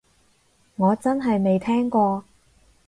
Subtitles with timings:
[0.77, 2.25] 我真係未聽過